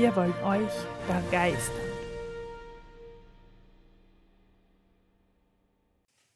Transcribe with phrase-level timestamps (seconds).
[0.00, 0.72] Wir wollen euch
[1.06, 1.74] begeistern.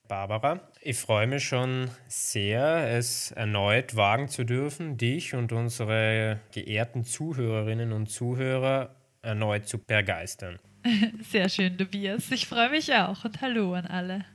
[0.07, 7.05] Barbara, ich freue mich schon sehr, es erneut wagen zu dürfen, dich und unsere geehrten
[7.05, 10.59] Zuhörerinnen und Zuhörer erneut zu begeistern.
[11.23, 12.31] Sehr schön, Tobias.
[12.33, 14.27] Ich freue mich auch und hallo an alle.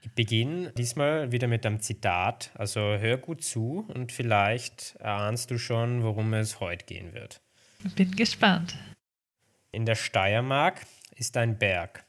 [0.00, 5.58] Ich beginne diesmal wieder mit einem Zitat, also hör gut zu und vielleicht erahnst du
[5.58, 7.41] schon, worum es heute gehen wird.
[7.96, 8.76] Bin gespannt.
[9.70, 10.80] In der Steiermark
[11.16, 12.04] ist ein Berg.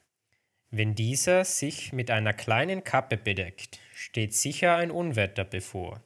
[0.71, 6.01] Wenn dieser sich mit einer kleinen Kappe bedeckt, steht sicher ein Unwetter bevor.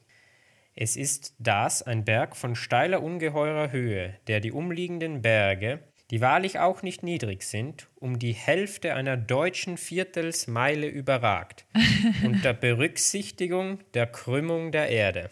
[0.74, 6.58] Es ist das ein Berg von steiler ungeheurer Höhe, der die umliegenden Berge die wahrlich
[6.58, 11.66] auch nicht niedrig sind, um die Hälfte einer deutschen Viertelsmeile überragt,
[12.24, 15.30] unter Berücksichtigung der Krümmung der Erde.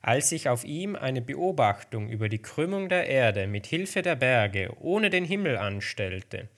[0.00, 4.70] Als ich auf ihm eine Beobachtung über die Krümmung der Erde mit Hilfe der Berge
[4.80, 6.48] ohne den Himmel anstellte,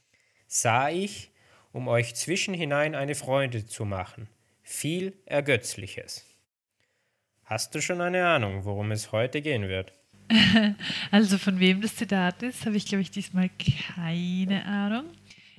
[0.47, 1.31] sah ich,
[1.73, 4.29] um euch zwischenhinein eine Freude zu machen,
[4.63, 6.27] viel Ergötzliches.
[7.45, 9.93] Hast du schon eine Ahnung, worum es heute gehen wird?
[11.11, 13.51] Also von wem das Zitat ist, habe ich, glaube ich, diesmal
[13.97, 15.07] keine Ahnung.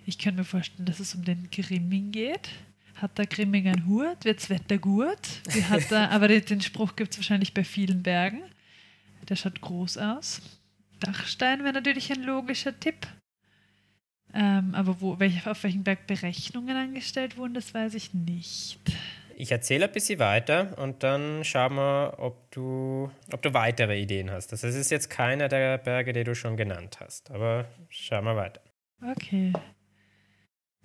[0.05, 2.49] Ich könnte mir vorstellen, dass es um den Grimming geht.
[3.01, 4.23] Hat der Grimming einen Hut?
[4.25, 5.41] Wird das Wetter gut?
[5.49, 8.43] Wie hat er, aber den Spruch gibt es wahrscheinlich bei vielen Bergen.
[9.27, 10.41] Der schaut groß aus.
[10.99, 13.07] Dachstein wäre natürlich ein logischer Tipp.
[14.33, 18.79] Ähm, aber wo, welche, auf welchem Berg Berechnungen angestellt wurden, das weiß ich nicht.
[19.35, 24.29] Ich erzähle ein bisschen weiter und dann schauen wir, ob du, ob du weitere Ideen
[24.29, 24.51] hast.
[24.51, 28.61] Das ist jetzt keiner der Berge, die du schon genannt hast, aber schauen wir weiter.
[29.03, 29.51] Okay.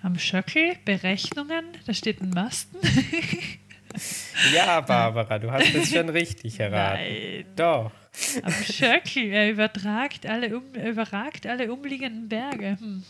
[0.02, 2.78] Am Schöckel Berechnungen, da steht ein Masten.
[4.54, 7.02] ja, Barbara, du hast es schon richtig erraten.
[7.02, 7.46] Nein.
[7.56, 7.90] Doch.
[8.42, 12.76] Am Schöckel, er übertragt alle um, überragt alle umliegenden Berge.
[12.78, 13.04] Hm.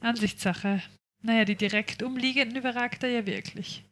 [0.00, 0.82] Ansichtssache.
[1.22, 3.84] Naja, die direkt umliegenden überragt er ja wirklich.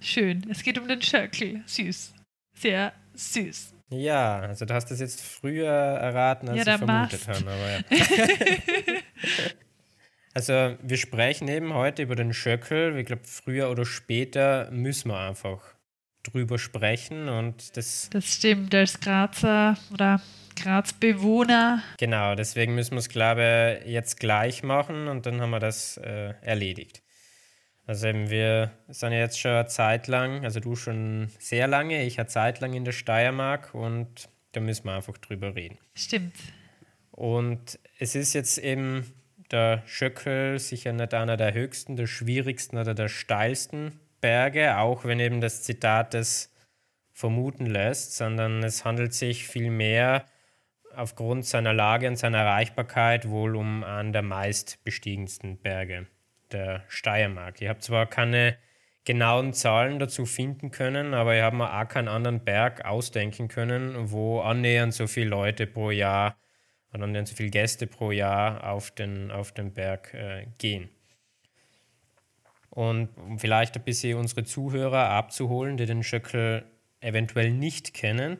[0.00, 0.46] Schön.
[0.50, 1.62] Es geht um den Schöckel.
[1.66, 2.14] Süß.
[2.54, 3.74] Sehr süß.
[3.90, 7.84] Ja, also du hast das jetzt früher erraten, als ja, ich vermutet habe.
[7.90, 7.98] Ja.
[10.34, 12.96] also wir sprechen eben heute über den Schöckel.
[12.96, 15.62] Ich glaube, früher oder später müssen wir einfach
[16.22, 18.08] drüber sprechen und das.
[18.10, 20.20] Das stimmt, als Grazer oder
[20.56, 21.82] Graz-Bewohner.
[21.98, 25.96] Genau, deswegen müssen wir es, glaube ich, jetzt gleich machen und dann haben wir das
[25.96, 27.02] äh, erledigt.
[27.84, 32.04] Also eben wir sind ja jetzt schon eine Zeit lang, also du schon sehr lange,
[32.04, 35.78] ich eine Zeit lang in der Steiermark und da müssen wir einfach drüber reden.
[35.94, 36.34] Stimmt.
[37.10, 39.12] Und es ist jetzt eben
[39.52, 45.20] der Schöckel sicher nicht einer der höchsten, der schwierigsten oder der steilsten Berge, auch wenn
[45.20, 46.52] eben das Zitat das
[47.12, 50.24] vermuten lässt, sondern es handelt sich vielmehr
[50.94, 56.06] aufgrund seiner Lage und seiner Erreichbarkeit wohl um einen der meistbestiegensten Berge
[56.52, 57.60] der Steiermark.
[57.60, 58.56] Ich habe zwar keine
[59.04, 64.10] genauen Zahlen dazu finden können, aber ich habe mir auch keinen anderen Berg ausdenken können,
[64.10, 66.36] wo annähernd so viele Leute pro Jahr
[66.92, 70.90] und annähernd so viele Gäste pro Jahr auf den, auf den Berg äh, gehen.
[72.70, 76.64] Und um vielleicht ein bisschen unsere Zuhörer abzuholen, die den Schöckel
[77.00, 78.38] eventuell nicht kennen.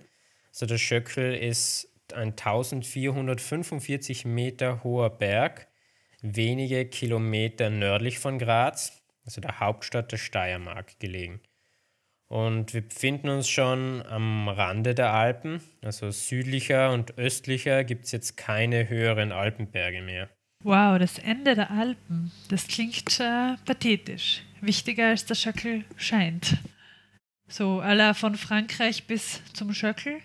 [0.48, 5.68] Also der Schöckel ist ein 1445 Meter hoher Berg,
[6.22, 11.40] wenige Kilometer nördlich von Graz, also der Hauptstadt der Steiermark, gelegen.
[12.32, 18.12] Und wir befinden uns schon am Rande der Alpen, also südlicher und östlicher gibt es
[18.12, 20.30] jetzt keine höheren Alpenberge mehr.
[20.64, 24.40] Wow, das Ende der Alpen, das klingt äh, pathetisch.
[24.62, 26.56] Wichtiger als der Schöckel scheint.
[27.48, 30.18] So, aller von Frankreich bis zum Schöckel.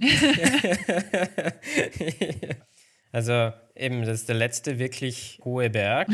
[3.10, 6.08] Also eben, das ist der letzte wirklich hohe Berg.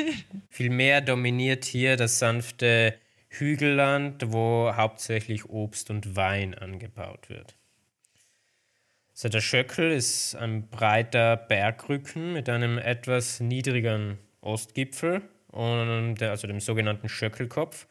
[0.48, 2.98] Vielmehr dominiert hier das sanfte
[3.30, 7.56] Hügelland, wo hauptsächlich Obst und Wein angebaut wird.
[9.12, 16.60] Also der Schöckel ist ein breiter Bergrücken mit einem etwas niedrigeren Ostgipfel, und also dem
[16.60, 17.86] sogenannten Schöckelkopf.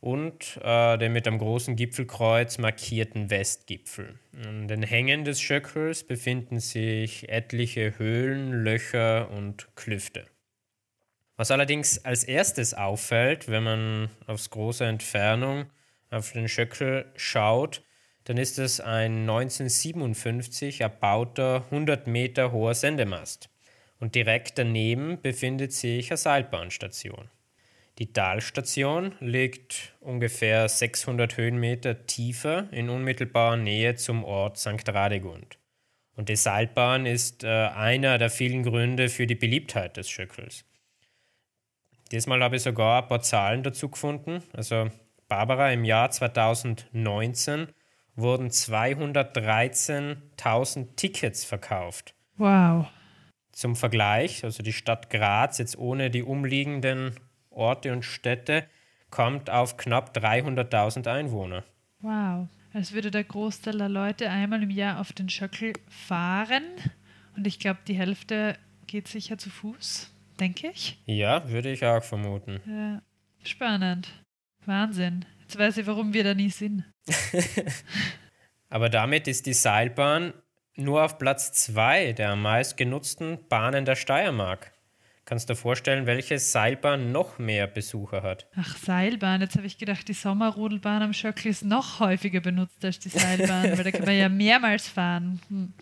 [0.00, 4.18] und äh, den mit einem großen Gipfelkreuz markierten Westgipfel.
[4.46, 10.24] An den Hängen des Schöckels befinden sich etliche Höhlen, Löcher und Klüfte.
[11.40, 15.70] Was allerdings als erstes auffällt, wenn man aus großer Entfernung
[16.10, 17.82] auf den Schöckel schaut,
[18.24, 23.48] dann ist es ein 1957 erbauter 100 Meter hoher Sendemast.
[24.00, 27.30] Und direkt daneben befindet sich eine Seilbahnstation.
[27.98, 34.86] Die Talstation liegt ungefähr 600 Höhenmeter tiefer in unmittelbarer Nähe zum Ort St.
[34.86, 35.56] Radegund.
[36.16, 40.66] Und die Seilbahn ist äh, einer der vielen Gründe für die Beliebtheit des Schöckels.
[42.12, 44.42] Diesmal habe ich sogar ein paar Zahlen dazu gefunden.
[44.52, 44.90] Also
[45.28, 47.68] Barbara, im Jahr 2019
[48.16, 52.14] wurden 213.000 Tickets verkauft.
[52.36, 52.88] Wow.
[53.52, 57.14] Zum Vergleich, also die Stadt Graz, jetzt ohne die umliegenden
[57.50, 58.64] Orte und Städte,
[59.10, 61.64] kommt auf knapp 300.000 Einwohner.
[62.00, 62.48] Wow.
[62.72, 66.62] Als würde der Großteil der Leute einmal im Jahr auf den Schöckel fahren.
[67.36, 71.00] Und ich glaube, die Hälfte geht sicher zu Fuß, denke ich.
[71.06, 72.60] Ja, würde ich auch vermuten.
[72.66, 73.02] Ja.
[73.42, 74.08] Spannend.
[74.66, 75.24] Wahnsinn.
[75.42, 76.84] Jetzt weiß ich, warum wir da nie sind.
[78.68, 80.32] Aber damit ist die Seilbahn
[80.76, 84.72] nur auf Platz zwei der am meist genutzten Bahnen der Steiermark.
[85.30, 88.48] Kannst du dir vorstellen, welche Seilbahn noch mehr Besucher hat?
[88.56, 89.40] Ach, Seilbahn.
[89.40, 93.78] Jetzt habe ich gedacht, die Sommerrodelbahn am Schöckl ist noch häufiger benutzt als die Seilbahn,
[93.78, 95.40] weil da kann man ja mehrmals fahren.
[95.48, 95.72] Hm.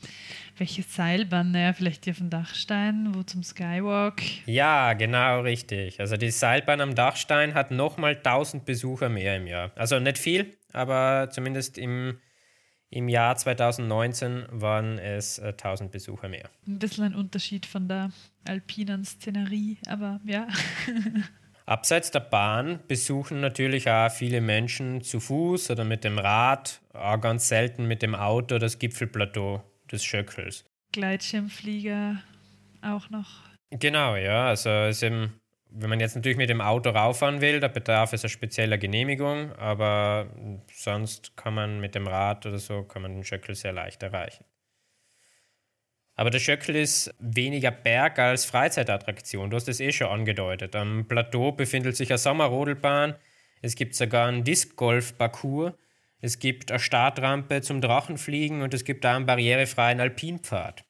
[0.58, 1.52] Welche Seilbahn?
[1.52, 4.20] Naja, vielleicht die von Dachstein, wo zum Skywalk.
[4.44, 5.98] Ja, genau richtig.
[5.98, 9.70] Also die Seilbahn am Dachstein hat nochmal 1000 Besucher mehr im Jahr.
[9.76, 12.18] Also nicht viel, aber zumindest im
[12.90, 16.48] im Jahr 2019 waren es äh, 1000 Besucher mehr.
[16.66, 18.10] Ein bisschen ein Unterschied von der
[18.46, 20.48] alpinen Szenerie, aber ja.
[21.66, 27.20] Abseits der Bahn besuchen natürlich auch viele Menschen zu Fuß oder mit dem Rad, auch
[27.20, 29.62] ganz selten mit dem Auto das Gipfelplateau
[29.92, 30.64] des Schöckels.
[30.92, 32.22] Gleitschirmflieger
[32.80, 33.28] auch noch.
[33.70, 34.46] Genau, ja.
[34.46, 35.38] Also es ist eben
[35.70, 39.52] wenn man jetzt natürlich mit dem Auto rauffahren will, da bedarf es eine spezielle Genehmigung,
[39.52, 40.28] aber
[40.72, 44.44] sonst kann man mit dem Rad oder so, kann man den Schöckel sehr leicht erreichen.
[46.14, 49.50] Aber der Schöckel ist weniger Berg als Freizeitattraktion.
[49.50, 50.74] Du hast es eh schon angedeutet.
[50.74, 53.14] Am Plateau befindet sich eine Sommerrodelbahn.
[53.62, 55.74] Es gibt sogar einen Disc-Golf-Parcours.
[56.20, 60.84] Es gibt eine Startrampe zum Drachenfliegen und es gibt da einen barrierefreien Alpinpfad.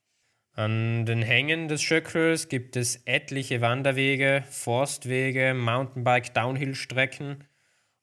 [0.58, 7.44] An den Hängen des Schöckels gibt es etliche Wanderwege, Forstwege, Mountainbike-Downhill-Strecken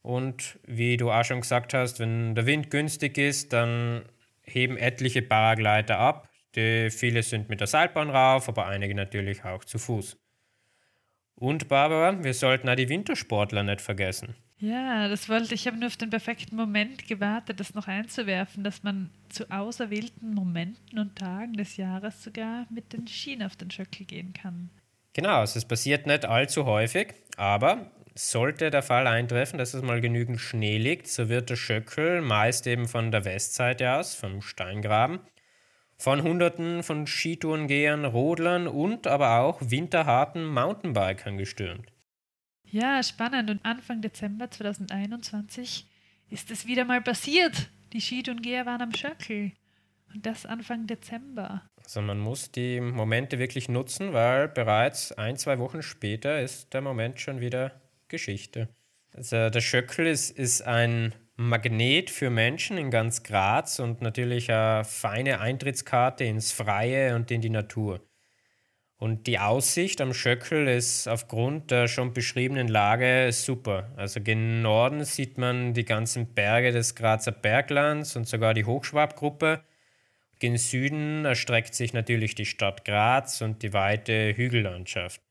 [0.02, 4.06] und wie du auch schon gesagt hast, wenn der Wind günstig ist, dann
[4.42, 6.30] heben etliche Paragleiter ab.
[6.56, 10.18] Die, viele sind mit der Seilbahn rauf, aber einige natürlich auch zu Fuß.
[11.36, 14.34] Und Barbara, wir sollten auch die Wintersportler nicht vergessen.
[14.66, 15.68] Ja, das wollte ich.
[15.68, 20.98] habe nur auf den perfekten Moment gewartet, das noch einzuwerfen, dass man zu auserwählten Momenten
[20.98, 24.72] und Tagen des Jahres sogar mit den Schienen auf den Schöckel gehen kann.
[25.14, 30.02] Genau, also es passiert nicht allzu häufig, aber sollte der Fall eintreffen, dass es mal
[30.02, 35.20] genügend Schnee liegt, so wird der Schöckel meist eben von der Westseite aus, vom Steingraben,
[35.96, 41.95] von Hunderten von Skitourengehern, Rodlern und aber auch winterharten Mountainbikern gestürmt.
[42.72, 43.50] Ja, spannend.
[43.50, 45.88] Und Anfang Dezember 2021
[46.30, 47.70] ist es wieder mal passiert.
[47.94, 49.52] Die Schied und Geher waren am Schöckel.
[50.14, 51.62] Und das Anfang Dezember.
[51.84, 56.82] Also man muss die Momente wirklich nutzen, weil bereits ein, zwei Wochen später ist der
[56.82, 58.70] Moment schon wieder Geschichte.
[59.14, 64.84] Also der Schöckel ist, ist ein Magnet für Menschen in ganz Graz und natürlich eine
[64.84, 68.02] feine Eintrittskarte ins Freie und in die Natur.
[69.06, 73.92] Und die Aussicht am Schöckel ist aufgrund der schon beschriebenen Lage super.
[73.98, 79.62] Also gen Norden sieht man die ganzen Berge des Grazer Berglands und sogar die Hochschwabgruppe.
[80.40, 85.22] Gen Süden erstreckt sich natürlich die Stadt Graz und die weite Hügellandschaft.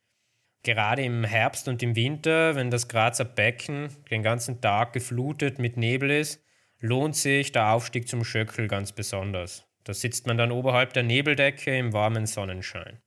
[0.63, 5.77] Gerade im Herbst und im Winter, wenn das Grazer Becken den ganzen Tag geflutet mit
[5.77, 6.41] Nebel ist,
[6.79, 9.67] lohnt sich der Aufstieg zum Schöckel ganz besonders.
[9.83, 13.01] Da sitzt man dann oberhalb der Nebeldecke im warmen Sonnenschein.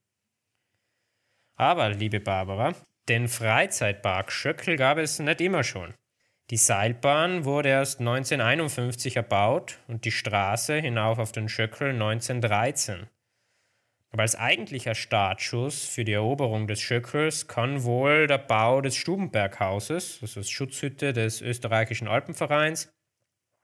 [1.58, 2.74] Aber, liebe Barbara,
[3.10, 5.94] den Freizeitpark Schöckel gab es nicht immer schon.
[6.50, 13.08] Die Seilbahn wurde erst 1951 erbaut und die Straße hinauf auf den Schöckel 1913.
[14.12, 20.20] Aber als eigentlicher Startschuss für die Eroberung des Schöckels kann wohl der Bau des Stubenberghauses,
[20.22, 22.90] das Schutzhütte des österreichischen Alpenvereins,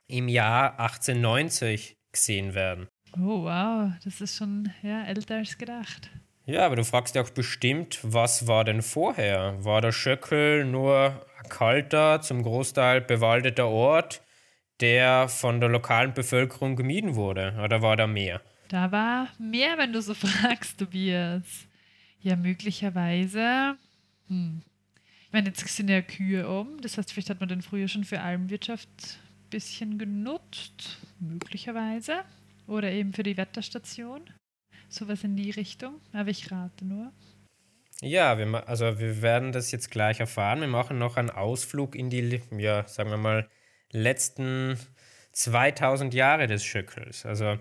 [0.09, 2.87] im Jahr 1890 gesehen werden.
[3.15, 6.09] Oh wow, das ist schon ja, älter als gedacht.
[6.45, 9.63] Ja, aber du fragst dich auch bestimmt, was war denn vorher?
[9.63, 14.21] War der Schöckel nur ein kalter, zum Großteil bewaldeter Ort,
[14.81, 17.57] der von der lokalen Bevölkerung gemieden wurde?
[17.63, 18.41] Oder war da mehr?
[18.67, 21.45] Da war mehr, wenn du so fragst, Tobias.
[22.19, 23.77] Ja, möglicherweise.
[24.27, 24.63] Hm.
[25.27, 26.81] Ich meine, jetzt sind ja Kühe um.
[26.81, 30.99] Das heißt, vielleicht hat man den früher schon für Almwirtschaft ein bisschen genutzt.
[31.19, 32.25] Möglicherweise.
[32.67, 34.29] Oder eben für die Wetterstation.
[34.93, 35.99] Sowas in die Richtung.
[36.13, 37.11] Aber ich rate nur.
[38.01, 40.61] Ja, wir, also wir werden das jetzt gleich erfahren.
[40.61, 43.49] Wir machen noch einen Ausflug in die, ja, sagen wir mal,
[43.91, 44.77] letzten
[45.31, 47.25] 2000 Jahre des Schöckels.
[47.25, 47.57] Also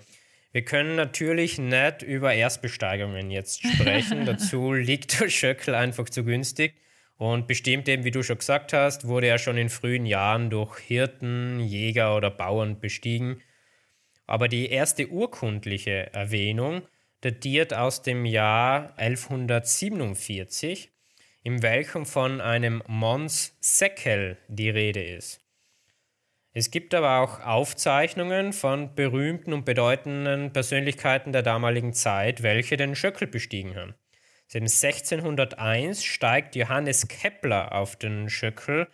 [0.52, 4.26] wir können natürlich nicht über Erstbesteigungen jetzt sprechen.
[4.26, 6.74] Dazu liegt der Schöckel einfach zu günstig.
[7.16, 10.78] Und bestimmt eben, wie du schon gesagt hast, wurde er schon in frühen Jahren durch
[10.80, 13.40] Hirten, Jäger oder Bauern bestiegen.
[14.26, 16.82] Aber die erste urkundliche Erwähnung
[17.22, 20.90] datiert aus dem Jahr 1147,
[21.42, 25.40] in welchem von einem Mons Sekel die Rede ist.
[26.52, 32.94] Es gibt aber auch Aufzeichnungen von berühmten und bedeutenden Persönlichkeiten der damaligen Zeit, welche den
[32.94, 33.94] Schöckel bestiegen haben.
[34.48, 38.86] Seit 1601 steigt Johannes Kepler auf den Schöckel,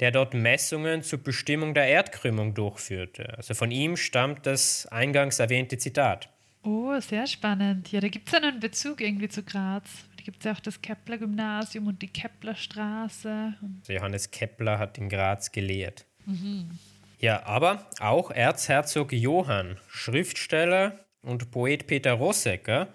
[0.00, 3.32] der dort Messungen zur Bestimmung der Erdkrümmung durchführte.
[3.38, 6.35] Also von ihm stammt das eingangs erwähnte Zitat.
[6.66, 7.92] Oh, sehr spannend.
[7.92, 9.84] Ja, da gibt es einen Bezug irgendwie zu Graz.
[10.16, 13.54] Da gibt es ja auch das Kepler-Gymnasium und die Keplerstraße.
[13.86, 16.06] Johannes Kepler hat in Graz gelehrt.
[16.24, 16.76] Mhm.
[17.20, 22.88] Ja, aber auch Erzherzog Johann, Schriftsteller und Poet Peter Rossecker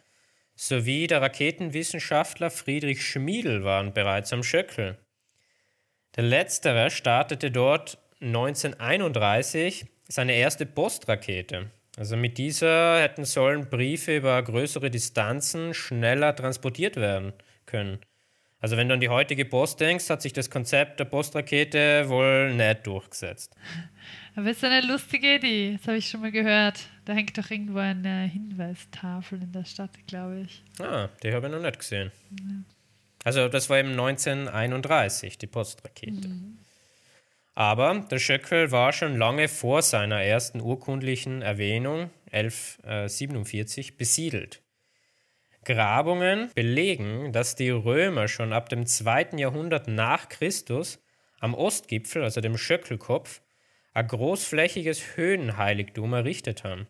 [0.53, 4.97] sowie der Raketenwissenschaftler Friedrich Schmiedel waren bereits am Schöckel.
[6.17, 11.71] Der letztere startete dort 1931 seine erste Postrakete.
[11.98, 17.33] Also mit dieser hätten sollen Briefe über größere Distanzen schneller transportiert werden
[17.65, 18.00] können.
[18.62, 22.53] Also wenn du an die heutige Post denkst, hat sich das Konzept der Postrakete wohl
[22.53, 23.55] nicht durchgesetzt.
[24.36, 26.79] Aber es ist eine lustige Idee, das habe ich schon mal gehört.
[27.05, 30.63] Da hängt doch irgendwo eine Hinweistafel in der Stadt, glaube ich.
[30.79, 32.12] Ah, die habe ich noch nicht gesehen.
[32.39, 32.63] Ja.
[33.24, 36.27] Also das war eben 1931, die Postrakete.
[36.27, 36.60] Mhm.
[37.53, 44.62] Aber der Schöckel war schon lange vor seiner ersten urkundlichen Erwähnung, 1147, besiedelt.
[45.63, 49.38] Grabungen belegen, dass die Römer schon ab dem 2.
[49.38, 51.03] Jahrhundert nach Christus
[51.39, 53.41] am Ostgipfel, also dem Schöckelkopf,
[53.93, 56.88] ein großflächiges Höhenheiligtum errichtet haben.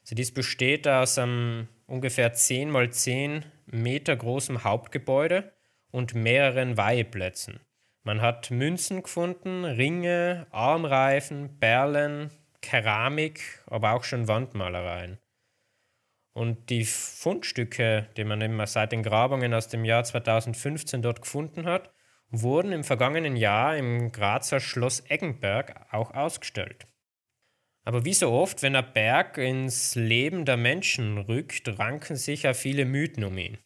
[0.00, 5.52] Also dies besteht aus einem ungefähr 10 mal 10 Meter großen Hauptgebäude
[5.90, 7.60] und mehreren Weiheplätzen.
[8.02, 12.30] Man hat Münzen gefunden, Ringe, Armreifen, Perlen,
[12.62, 15.18] Keramik, aber auch schon Wandmalereien.
[16.32, 21.66] Und die Fundstücke, die man eben seit den Grabungen aus dem Jahr 2015 dort gefunden
[21.66, 21.92] hat,
[22.30, 26.86] wurden im vergangenen Jahr im Grazer Schloss Eggenberg auch ausgestellt.
[27.84, 32.54] Aber wie so oft, wenn ein Berg ins Leben der Menschen rückt, ranken sich ja
[32.54, 33.58] viele Mythen um ihn.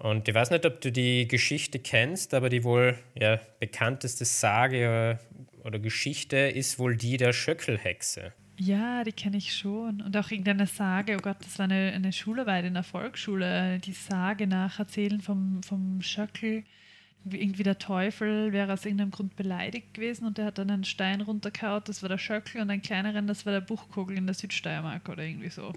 [0.00, 4.78] Und ich weiß nicht, ob du die Geschichte kennst, aber die wohl ja, bekannteste Sage
[4.88, 5.20] oder,
[5.66, 8.32] oder Geschichte ist wohl die der Schöckelhexe.
[8.58, 10.00] Ja, die kenne ich schon.
[10.00, 13.92] Und auch irgendeine Sage, oh Gott, das war eine, eine Schularbeit in der Volksschule, die
[13.92, 16.64] Sage nacherzählen vom, vom Schöckel.
[17.30, 21.20] Irgendwie der Teufel wäre aus irgendeinem Grund beleidigt gewesen und der hat dann einen Stein
[21.20, 25.06] runtergehauen, das war der Schöckel und einen kleineren, das war der Buchkogel in der Südsteiermark
[25.10, 25.74] oder irgendwie so.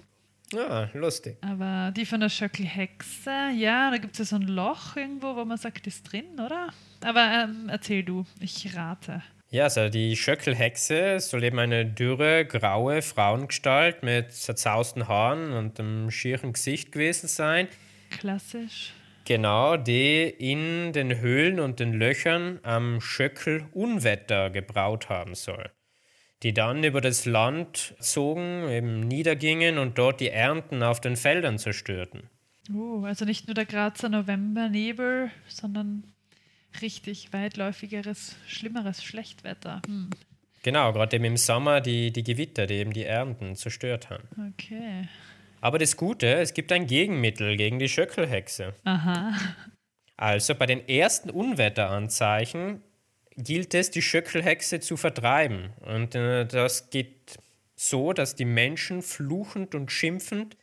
[0.56, 1.36] Ah, lustig.
[1.40, 5.44] Aber die von der Schöckelhexe, ja, da gibt es ja so ein Loch irgendwo, wo
[5.44, 6.68] man sagt, ist drin, oder?
[7.02, 9.22] Aber ähm, erzähl du, ich rate.
[9.50, 16.10] Ja, also die Schöckelhexe soll eben eine dürre, graue Frauengestalt mit zerzausten Haaren und einem
[16.10, 17.68] schieren Gesicht gewesen sein.
[18.10, 18.92] Klassisch.
[19.26, 25.70] Genau, die in den Höhlen und den Löchern am Schöckel Unwetter gebraut haben soll
[26.44, 31.58] die dann über das Land zogen, eben niedergingen und dort die Ernten auf den Feldern
[31.58, 32.28] zerstörten.
[32.72, 36.04] Oh, also nicht nur der Grazer Novembernebel, sondern
[36.80, 39.80] richtig weitläufigeres, schlimmeres Schlechtwetter.
[39.86, 40.10] Hm.
[40.62, 44.28] Genau, gerade eben im Sommer die, die Gewitter, die eben die Ernten zerstört haben.
[44.54, 45.08] Okay.
[45.60, 48.74] Aber das Gute, es gibt ein Gegenmittel gegen die Schöckelhexe.
[48.84, 49.34] Aha.
[50.16, 52.82] Also bei den ersten Unwetteranzeichen
[53.36, 55.72] gilt es, die Schöckelhexe zu vertreiben.
[55.80, 57.38] Und äh, das geht
[57.76, 60.56] so, dass die Menschen fluchend und schimpfend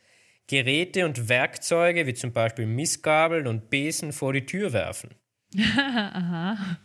[0.46, 5.10] Geräte und Werkzeuge wie zum Beispiel Missgabeln und Besen vor die Tür werfen.
[5.58, 6.78] Aha.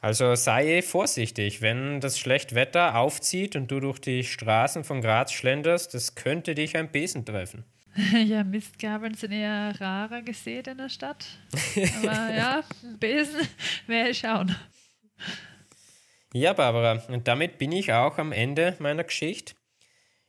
[0.00, 5.94] Also sei vorsichtig, wenn das Schlechtwetter aufzieht und du durch die Straßen von Graz schlenderst,
[5.94, 7.64] das könnte dich ein Besen treffen.
[8.26, 11.26] Ja, Mistgabeln sind eher rarer gesät in der Stadt.
[12.02, 12.62] Aber ja,
[13.00, 13.40] Besen
[13.86, 14.54] werde ich schauen.
[16.32, 19.54] Ja, Barbara, und damit bin ich auch am Ende meiner Geschichte.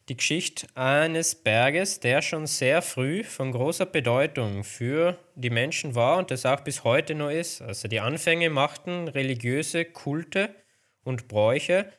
[0.09, 6.17] Die Geschichte eines Berges, der schon sehr früh von großer Bedeutung für die Menschen war
[6.17, 7.61] und das auch bis heute noch ist.
[7.61, 10.55] Also die Anfänge machten religiöse Kulte
[11.03, 11.91] und Bräuche.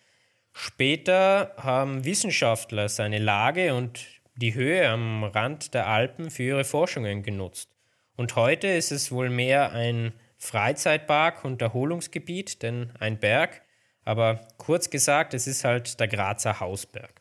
[0.54, 7.22] Später haben Wissenschaftler seine Lage und die Höhe am Rand der Alpen für ihre Forschungen
[7.22, 7.76] genutzt.
[8.16, 13.62] Und heute ist es wohl mehr ein Freizeitpark und Erholungsgebiet, denn ein Berg.
[14.04, 17.20] Aber kurz gesagt, es ist halt der Grazer Hausberg.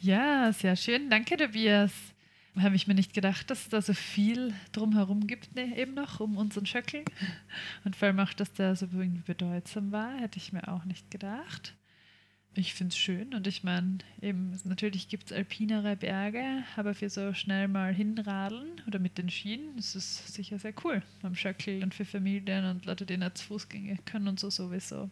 [0.00, 1.10] Ja, sehr schön.
[1.10, 1.92] Danke, Tobias.
[2.58, 6.20] Habe ich mir nicht gedacht, dass es da so viel drumherum gibt, ne, eben noch
[6.20, 7.04] um unseren Schöckel.
[7.84, 11.10] Und vor allem auch, dass der so irgendwie bedeutsam war, hätte ich mir auch nicht
[11.10, 11.74] gedacht.
[12.56, 17.10] Ich finde es schön und ich meine, eben natürlich gibt es alpinere Berge, aber für
[17.10, 21.82] so schnell mal hinradeln oder mit den Schienen ist es sicher sehr cool am Schöckel
[21.82, 25.10] und für Familien und Leute, die nicht zu Fuß gehen können und so sowieso.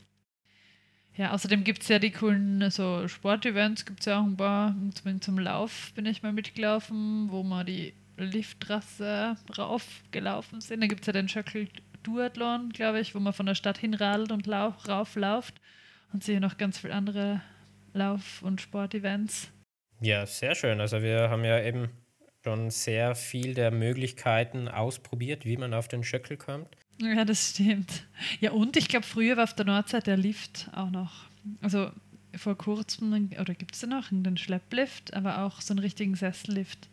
[1.17, 4.77] Ja, außerdem gibt es ja die coolen so Sportevents, gibt es ja auch ein paar.
[4.95, 10.81] Zumindest zum Lauf bin ich mal mitgelaufen, wo wir die Liftrasse raufgelaufen sind.
[10.81, 11.69] Da gibt es ja den Schöckel
[12.05, 15.61] Duathlon, glaube ich, wo man von der Stadt hinradelt und lauf, rauflauft
[16.13, 17.41] und sehe noch ganz viele andere
[17.93, 19.51] Lauf- und Sportevents.
[20.01, 20.81] Ja, sehr schön.
[20.81, 21.89] Also wir haben ja eben
[22.45, 26.69] schon sehr viel der Möglichkeiten ausprobiert, wie man auf den Schöckel kommt.
[27.01, 28.07] Ja, das stimmt.
[28.41, 31.27] Ja, und ich glaube, früher war auf der Nordseite der Lift auch noch.
[31.61, 31.91] Also
[32.35, 36.89] vor kurzem, oder gibt es da noch, den Schlepplift, aber auch so einen richtigen Sessellift,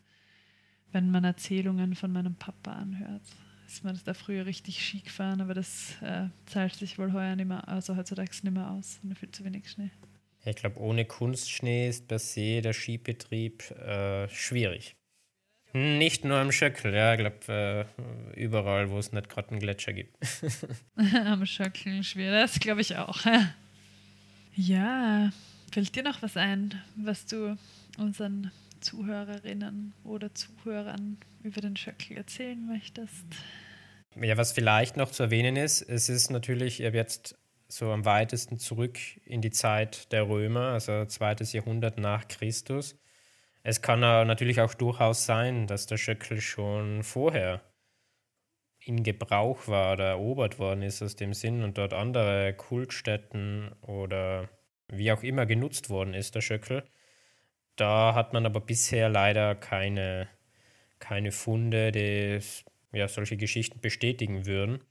[0.91, 3.23] wenn man Erzählungen von meinem Papa anhört
[3.69, 7.47] ist man da früher richtig Ski gefahren, aber das äh, zahlt sich wohl heuer nicht
[7.47, 9.91] mehr, also heutzutage nicht mehr aus, und viel zu wenig Schnee.
[10.45, 14.95] Ich glaube, ohne Kunstschnee ist per se der Skibetrieb äh, schwierig.
[15.73, 17.87] Nicht nur am Schöckel, ja, ich glaube,
[18.35, 20.17] äh, überall, wo es nicht gerade einen Gletscher gibt.
[20.95, 23.19] am Schöckel schwierig, das glaube ich auch.
[24.55, 25.31] ja,
[25.71, 27.55] fällt dir noch was ein, was du
[27.97, 33.25] unseren Zuhörerinnen oder Zuhörern über den Schöckel erzählen möchtest?
[34.15, 37.37] Ja, was vielleicht noch zu erwähnen ist, es ist natürlich jetzt
[37.67, 42.97] so am weitesten zurück in die Zeit der Römer, also zweites Jahrhundert nach Christus.
[43.61, 47.61] Es kann natürlich auch durchaus sein, dass der Schöckel schon vorher
[48.79, 54.49] in Gebrauch war oder erobert worden ist aus dem Sinn und dort andere Kultstätten oder
[54.87, 56.83] wie auch immer genutzt worden ist, der Schöckel.
[57.75, 60.27] Da hat man aber bisher leider keine,
[60.99, 62.39] keine Funde, die
[62.91, 64.83] ja, solche Geschichten bestätigen würden.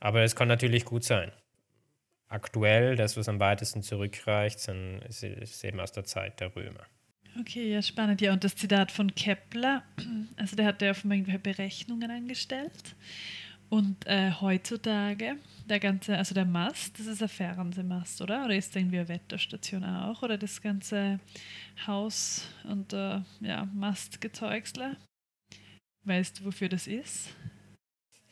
[0.00, 1.32] Aber es kann natürlich gut sein.
[2.28, 6.86] Aktuell, das, was am weitesten zurückreicht, sind, ist eben aus der Zeit der Römer.
[7.38, 8.20] Okay, ja, spannend.
[8.20, 9.82] Ja, und das Zitat von Kepler,
[10.36, 12.96] also der hat ja offenbar irgendwelche Berechnungen angestellt.
[13.70, 18.44] Und äh, heutzutage, der ganze, also der Mast, das ist ein Fernsehmast, oder?
[18.44, 20.24] Oder ist da irgendwie eine Wetterstation auch?
[20.24, 21.20] Oder das ganze
[21.86, 24.96] Haus und äh, ja, Mastgezeugsler?
[26.02, 27.28] Weißt du, wofür das ist?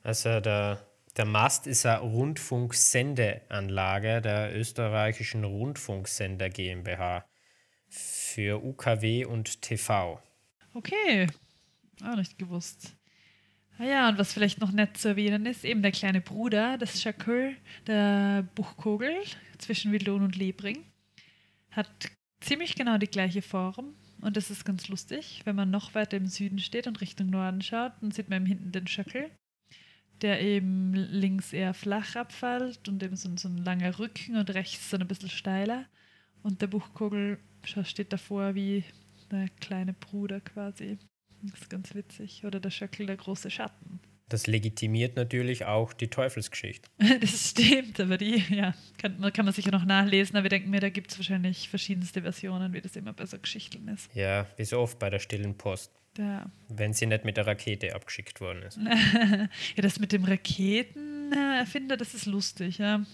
[0.03, 0.85] Also der,
[1.16, 7.24] der Mast ist eine Rundfunksendeanlage der österreichischen Rundfunksender GmbH
[7.88, 10.20] für UKW und TV.
[10.74, 11.29] Okay,
[12.05, 12.98] auch nicht gewusst.
[13.81, 17.01] Ah ja, und was vielleicht noch nett zu erwähnen ist, eben der kleine Bruder des
[17.01, 19.14] Schakül, der Buchkogel
[19.59, 20.85] zwischen Wildon und Lebring,
[21.71, 21.88] hat
[22.41, 23.95] ziemlich genau die gleiche Form.
[24.21, 27.62] Und das ist ganz lustig, wenn man noch weiter im Süden steht und Richtung Norden
[27.62, 29.31] schaut, dann sieht man hinten den Schöckel,
[30.23, 34.91] der eben links eher flach abfällt und eben so, so ein langer Rücken und rechts
[34.91, 35.87] so ein bisschen steiler.
[36.43, 37.38] Und der Buchkogel
[37.85, 38.83] steht davor wie
[39.31, 40.99] der kleine Bruder quasi.
[41.42, 42.44] Das ist ganz witzig.
[42.44, 44.01] Oder der Schöckel, der große Schatten.
[44.29, 46.88] Das legitimiert natürlich auch die Teufelsgeschichte.
[47.20, 50.81] das stimmt, aber die, ja, kann, kann man sicher noch nachlesen, aber ich denke mir,
[50.81, 54.14] da gibt es wahrscheinlich verschiedenste Versionen, wie das immer bei so Geschichten ist.
[54.14, 55.92] Ja, wie so oft bei der stillen Post.
[56.18, 56.51] Ja.
[56.68, 58.77] Wenn sie nicht mit der Rakete abgeschickt worden ist.
[59.77, 63.05] ja, das mit dem Raketenerfinder, das ist lustig, ja.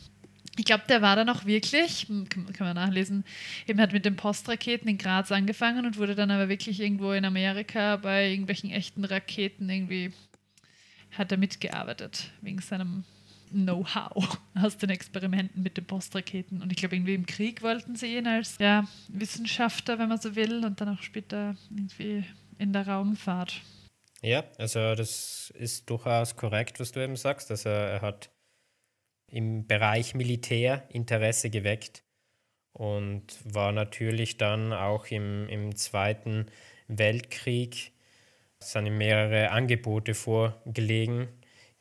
[0.57, 3.24] Ich glaube, der war dann auch wirklich, hm, kann, man nachlesen,
[3.66, 7.24] eben hat mit den Postraketen in Graz angefangen und wurde dann aber wirklich irgendwo in
[7.24, 10.12] Amerika bei irgendwelchen echten Raketen irgendwie,
[11.12, 13.04] hat er mitgearbeitet, wegen seinem
[13.50, 16.62] Know-how aus den Experimenten mit den Postraketen.
[16.62, 20.37] Und ich glaube, irgendwie im Krieg wollten sie ihn als ja, Wissenschaftler, wenn man so
[20.37, 22.24] will, und dann auch später irgendwie
[22.59, 23.61] in der Raumfahrt.
[24.22, 27.50] Ja, also das ist durchaus korrekt, was du eben sagst.
[27.50, 28.30] Also er hat
[29.35, 32.05] im Bereich Militär Interesse geweckt
[32.73, 36.47] und war natürlich dann auch im, im Zweiten
[36.87, 37.92] Weltkrieg
[38.61, 41.29] sind ihm mehrere Angebote vorgelegen,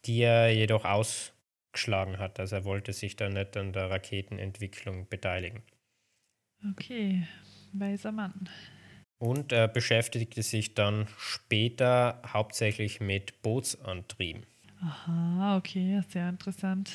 [0.05, 2.39] die er jedoch ausgeschlagen hat.
[2.39, 5.61] Also er wollte sich da nicht an der Raketenentwicklung beteiligen.
[6.71, 7.27] Okay,
[7.71, 8.49] weiser Mann.
[9.19, 14.45] Und er beschäftigte sich dann später hauptsächlich mit Bootsantrieben.
[14.81, 16.91] Aha, okay, sehr interessant.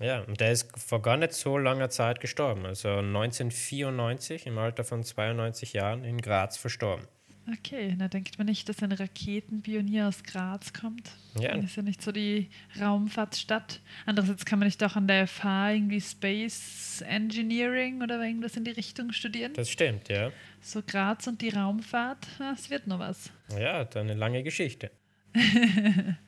[0.00, 2.66] Ja, und der ist vor gar nicht so langer Zeit gestorben.
[2.66, 7.06] Also 1994 im Alter von 92 Jahren in Graz verstorben.
[7.52, 11.10] Okay, da denkt man nicht, dass ein Raketenpionier aus Graz kommt.
[11.38, 11.50] Ja.
[11.50, 12.48] Dann ist ja nicht so die
[12.80, 13.80] Raumfahrtstadt.
[14.06, 18.70] Andererseits kann man nicht auch an der FH irgendwie Space Engineering oder irgendwas in die
[18.70, 19.52] Richtung studieren.
[19.54, 20.32] Das stimmt, ja.
[20.62, 23.30] So Graz und die Raumfahrt, es wird noch was.
[23.58, 24.90] Ja, da eine lange Geschichte.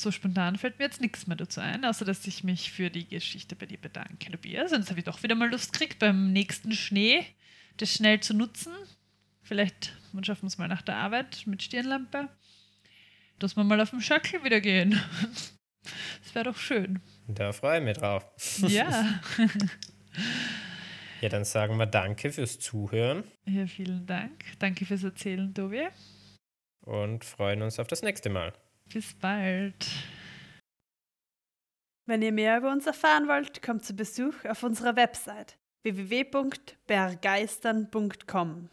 [0.00, 3.08] so spontan fällt mir jetzt nichts mehr dazu ein, außer dass ich mich für die
[3.08, 4.70] Geschichte bei dir bedanke, Tobias.
[4.70, 7.24] Sonst habe ich doch wieder mal Lust gekriegt, beim nächsten Schnee
[7.76, 8.72] das schnell zu nutzen.
[9.42, 12.28] Vielleicht schaffen wir es mal nach der Arbeit mit Stirnlampe,
[13.38, 15.00] dass wir mal auf dem Schöckel wieder gehen.
[16.22, 17.00] Das wäre doch schön.
[17.26, 18.24] Da freue ich mich drauf.
[18.68, 19.20] Ja.
[21.22, 23.24] ja, dann sagen wir Danke fürs Zuhören.
[23.46, 24.44] Ja, vielen Dank.
[24.58, 25.88] Danke fürs Erzählen, Tobi.
[26.82, 28.52] Und freuen uns auf das nächste Mal.
[28.92, 29.86] Bis bald.
[32.06, 38.68] Wenn ihr mehr über uns erfahren wollt, kommt zu Besuch auf unserer Website www.bergeistern.com.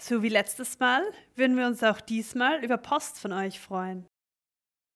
[0.00, 1.02] So wie letztes Mal
[1.34, 4.06] würden wir uns auch diesmal über Post von euch freuen.